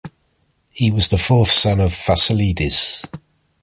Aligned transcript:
He 0.71 0.89
was 0.89 1.09
the 1.09 1.19
fourth 1.19 1.51
son 1.51 1.79
of 1.79 1.93
Fasilides. 1.93 3.03